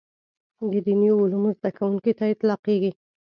د 0.71 0.73
دیني 0.85 1.09
علومو 1.19 1.49
زده 1.57 1.69
کوونکي 1.77 2.11
ته 2.17 2.25
اطلاقېږي. 2.33 2.91